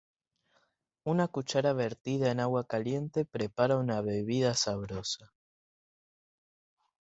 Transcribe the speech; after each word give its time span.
Una 1.03 1.27
cucharada 1.27 1.73
vertida 1.75 2.31
en 2.31 2.39
agua 2.39 2.65
caliente 2.65 3.23
prepara 3.23 3.77
una 3.77 4.01
bebida 4.01 4.55
sabrosa. 4.55 5.31